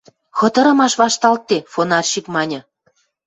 —Хытырымаш 0.37 0.93
вашталтде,— 1.01 1.57
фонарщик 1.73 2.25
маньы. 2.33 2.59